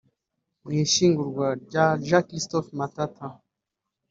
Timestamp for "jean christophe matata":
2.05-3.27